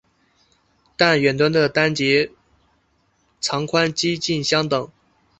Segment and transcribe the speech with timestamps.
[0.97, 2.31] 但远端的节片
[3.39, 4.91] 长宽几近相等。